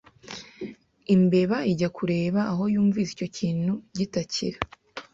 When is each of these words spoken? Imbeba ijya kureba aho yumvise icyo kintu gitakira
Imbeba 1.15 1.57
ijya 1.71 1.89
kureba 1.97 2.39
aho 2.51 2.63
yumvise 2.73 3.09
icyo 3.13 3.27
kintu 3.37 3.73
gitakira 3.97 4.57